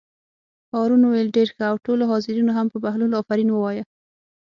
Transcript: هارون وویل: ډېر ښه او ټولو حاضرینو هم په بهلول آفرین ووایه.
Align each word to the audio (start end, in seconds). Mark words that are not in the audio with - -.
هارون 0.73 1.01
وویل: 1.03 1.29
ډېر 1.37 1.47
ښه 1.55 1.63
او 1.71 1.75
ټولو 1.85 2.03
حاضرینو 2.11 2.51
هم 2.57 2.67
په 2.73 2.77
بهلول 2.83 3.11
آفرین 3.21 3.49
ووایه. 3.51 3.83